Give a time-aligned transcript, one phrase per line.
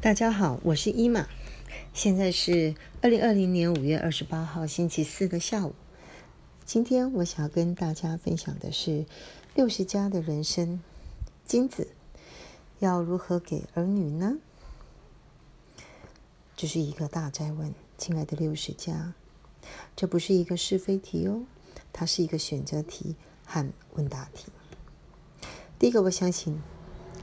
[0.00, 1.26] 大家好，我是伊玛，
[1.92, 5.74] 现在是二零二零年五月二十八号星期四的下午。
[6.64, 9.06] 今天我想要跟大家分享的是
[9.56, 10.80] 六十加的人生，
[11.44, 11.88] 金子
[12.78, 14.38] 要如何给儿女呢？
[16.56, 19.14] 这是一个大灾问，亲爱的六十加，
[19.96, 21.42] 这不是一个是非题哦，
[21.92, 24.46] 它是一个选择题和问答题。
[25.76, 26.60] 第一个，我相信。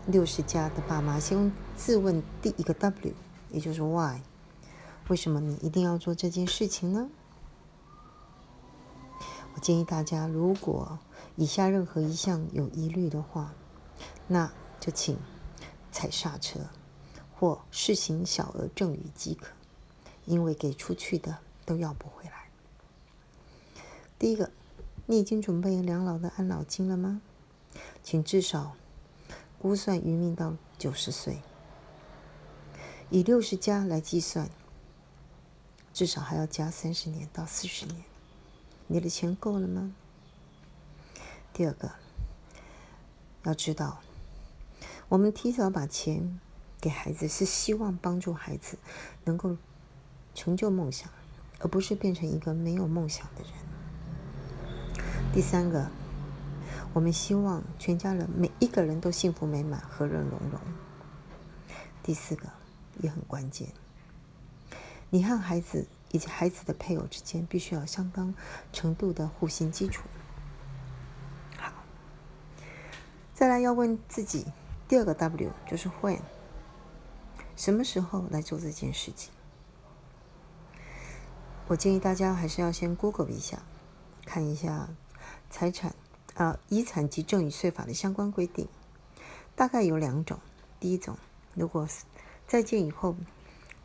[0.08, 3.14] 六十加的爸妈先自问第一个 W，
[3.50, 4.22] 也就是 Why，
[5.08, 7.10] 为什么你一定要做这件事情呢？
[9.56, 11.00] 我建议大家，如果
[11.36, 13.56] 以下任何一项有疑虑的话，
[14.28, 15.18] 那就请
[15.92, 16.60] 踩刹车
[17.34, 19.54] 或试行小额赠与即可，
[20.26, 22.50] 因为给出去的都要不回来。
[24.20, 24.52] 第一个，
[25.08, 27.22] 你已经准备养老的安老金了吗？
[28.04, 28.76] 请至少。
[29.60, 31.42] 估算余命到九十岁，
[33.10, 34.50] 以六十加来计算，
[35.94, 38.04] 至少还要加三十年到四十年。
[38.88, 39.96] 你的钱够了吗？
[41.52, 41.94] 第二个，
[43.44, 44.02] 要知道，
[45.10, 46.40] 我们提早把钱
[46.80, 48.78] 给孩子，是希望帮助孩子
[49.24, 49.58] 能够
[50.36, 51.10] 成就梦想，
[51.60, 53.52] 而不是变成一个没有梦想的人。
[55.34, 55.90] 第三个。
[56.96, 60.58] 我们希望全家人每一个人都幸福美满、和乐融融。
[62.02, 62.46] 第四个
[63.02, 63.68] 也很关键，
[65.10, 68.34] 你和孩子以及孩子的配偶之间必须要相当
[68.72, 70.04] 程度的互信基础。
[71.58, 71.74] 好，
[73.34, 74.46] 再来要问自己
[74.88, 76.22] 第二个 W 就是 When，
[77.58, 79.34] 什么时候来做这件事情？
[81.68, 83.64] 我建议大家还是要先 Google 一下，
[84.26, 84.88] 看一下
[85.50, 85.94] 财产。
[86.36, 88.68] 啊，遗产及赠与税法的相关规定
[89.56, 90.40] 大概有两种。
[90.80, 91.18] 第一种，
[91.54, 92.04] 如果是
[92.46, 93.16] 再见以后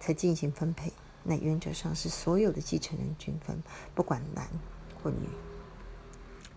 [0.00, 3.62] 才进行分配，那原则上是所有的继承人均分，
[3.94, 4.48] 不管男
[5.00, 5.28] 或女。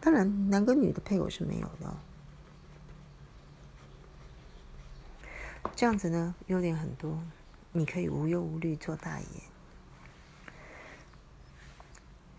[0.02, 1.96] 当然，男跟女的配偶是没有的。
[5.76, 7.24] 这样子呢，优点很多，
[7.72, 9.26] 你可以无忧无虑做大爷。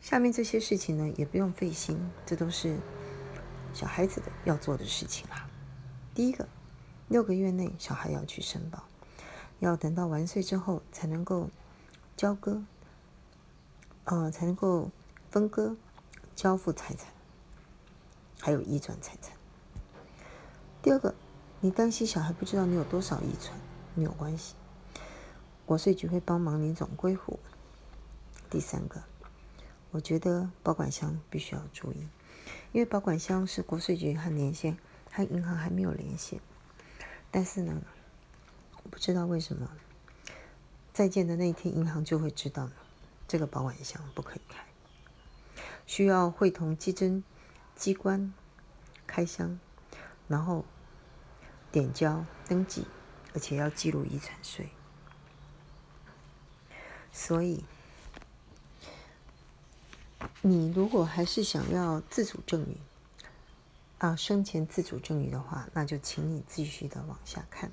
[0.00, 2.76] 下面这些事情呢，也不用费心，这都是。
[3.74, 5.50] 小孩子的要做的事情啊，
[6.14, 6.48] 第一个，
[7.08, 8.84] 六个月内小孩要去申报，
[9.58, 11.50] 要等到完税之后才能够
[12.16, 12.62] 交割，
[14.04, 14.92] 呃，才能够
[15.28, 15.76] 分割
[16.36, 17.08] 交付财产，
[18.40, 19.32] 还有遗转财产。
[20.80, 21.12] 第二个，
[21.60, 23.58] 你担心小孩不知道你有多少遗传，
[23.96, 24.54] 没有关系，
[25.66, 27.40] 国税局会帮忙你总归户。
[28.48, 29.02] 第三个，
[29.90, 32.06] 我觉得保管箱必须要注意。
[32.74, 34.76] 因为保管箱是国税局和连线，
[35.12, 36.40] 和银行还没有连线。
[37.30, 37.80] 但是呢，
[38.82, 39.70] 我不知道为什么，
[40.92, 42.68] 再见的那一天，银行就会知道
[43.28, 44.64] 这个保管箱不可以开，
[45.86, 47.22] 需要会同稽征
[47.76, 48.34] 机关
[49.06, 49.60] 开箱，
[50.26, 50.64] 然后
[51.70, 52.88] 点交登记，
[53.34, 54.70] 而且要记录遗产税。
[57.12, 57.64] 所以。
[60.42, 62.76] 你如果还是想要自主赠与
[63.98, 67.70] 啊，生前自主赠与的话，那就请你继续的往下看。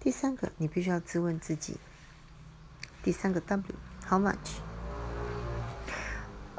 [0.00, 1.76] 第三个，你必须要自问自己。
[3.02, 4.58] 第三个 W，How much？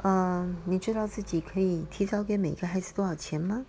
[0.02, 3.66] 嗯，你知道自己可以提早给每个孩子多少钱吗？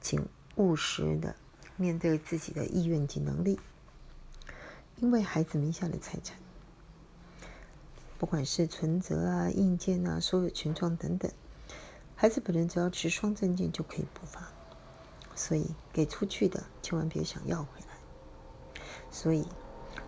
[0.00, 0.26] 请
[0.56, 1.36] 务实的
[1.76, 3.60] 面对自己的意愿及能力，
[4.96, 6.36] 因为孩子名下的财产。
[8.18, 11.30] 不管是存折啊、印件啊、所有权状等等，
[12.14, 14.48] 孩子本人只要持双证件就可以补发，
[15.34, 18.80] 所以给出去的千万别想要回来。
[19.10, 19.46] 所以，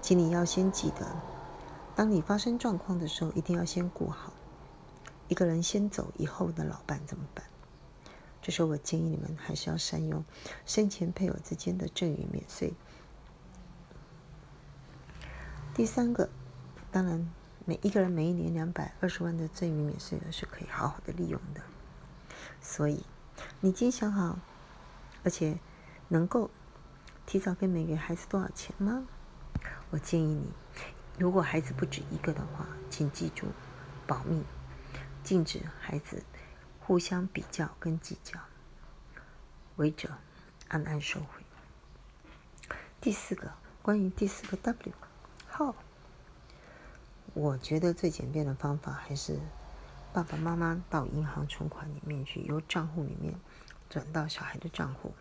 [0.01, 1.21] 请你要先记得，
[1.95, 4.33] 当你发生状况的时候，一定要先顾好。
[5.29, 7.45] 一个人先走以后的老伴怎么办？
[8.41, 10.25] 这时候我建议你们还是要善用
[10.65, 12.73] 生前配偶之间的赠与免税。
[15.75, 16.31] 第三个，
[16.93, 17.29] 当然。
[17.69, 21.61] 每一个人每一年两百二十万的赠与免税额是可以好好的利用的，
[22.61, 23.05] 所以
[23.59, 24.39] 你已经想好，
[25.25, 25.59] 而且
[26.07, 26.49] 能够
[27.27, 29.05] 提早给每个孩子多少钱吗？
[29.91, 30.53] 我建议你，
[31.19, 33.49] 如果孩子不止一个的话，请记住
[34.07, 34.45] 保密，
[35.25, 36.23] 禁止孩子
[36.79, 38.39] 互相比较跟计较，
[39.75, 40.11] 违者
[40.69, 41.43] 安安收回。
[43.01, 44.93] 第四个，关于第四个 W，
[45.49, 45.75] 好。
[47.39, 49.39] 我觉得最简便的方法还是
[50.11, 53.39] 爸爸妈妈到银行存款里面去，由账户里面
[53.91, 55.13] 转到小孩的账户，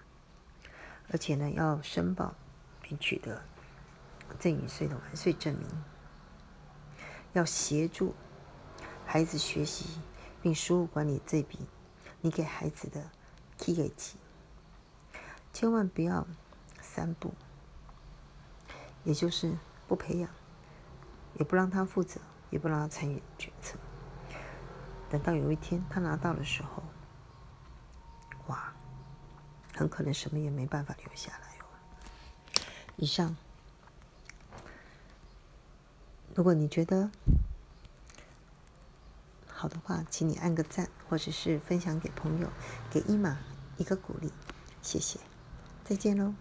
[1.12, 2.34] 而且呢要申报
[2.82, 3.42] 并取得
[4.40, 5.68] 赠与税的完税证明，
[7.34, 8.16] 要协助
[9.06, 10.00] 孩子学习
[10.42, 11.60] 并输入管理这笔
[12.22, 13.12] 你给孩子的
[13.58, 14.16] K 给级，
[15.52, 16.26] 千万不要
[16.80, 17.34] 三不，
[19.04, 20.30] 也就是不培养，
[21.38, 23.78] 也不让他负责，也不让他参与决策。
[25.10, 26.84] 等到有一天他拿到的时候，
[28.48, 28.74] 哇，
[29.76, 31.66] 很可能什么也没办法留下来哦。
[32.98, 33.36] 以上。
[36.34, 37.10] 如果你觉得
[39.48, 42.50] 好的话，请你按个赞，或者是分享给朋友，
[42.92, 43.38] 给伊玛
[43.78, 44.30] 一个鼓励，
[44.82, 45.18] 谢谢，
[45.86, 46.34] 再见喽。